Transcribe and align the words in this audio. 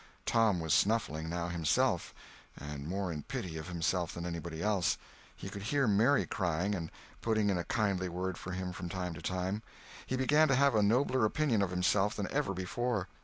Tom 0.25 0.59
was 0.59 0.73
snuffling, 0.73 1.29
now, 1.29 1.49
himself—and 1.49 2.87
more 2.87 3.11
in 3.11 3.21
pity 3.21 3.55
of 3.57 3.67
himself 3.67 4.15
than 4.15 4.25
anybody 4.25 4.63
else. 4.63 4.97
He 5.35 5.47
could 5.47 5.61
hear 5.61 5.85
Mary 5.87 6.25
crying, 6.25 6.73
and 6.73 6.89
putting 7.21 7.51
in 7.51 7.57
a 7.59 7.63
kindly 7.65 8.09
word 8.09 8.35
for 8.35 8.53
him 8.53 8.73
from 8.73 8.89
time 8.89 9.13
to 9.13 9.21
time. 9.21 9.61
He 10.07 10.17
began 10.17 10.47
to 10.47 10.55
have 10.55 10.73
a 10.73 10.81
nobler 10.81 11.23
opinion 11.23 11.61
of 11.61 11.69
himself 11.69 12.15
than 12.15 12.27
ever 12.31 12.55
before. 12.55 13.09